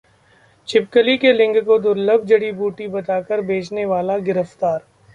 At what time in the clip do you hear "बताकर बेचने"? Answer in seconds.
2.89-3.85